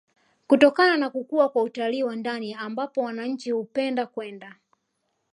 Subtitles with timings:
[0.47, 4.55] kutokana na kukua kwa utalii wa ndani ambapo wananchi hupenda kwenda